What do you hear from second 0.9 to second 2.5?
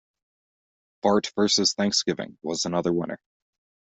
'Bart versus Thanksgiving'